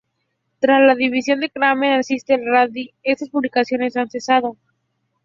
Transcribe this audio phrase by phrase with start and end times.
[0.59, 4.57] Tras la dimisión de Kramer, asistente de Randi, estas publicaciones han cesado.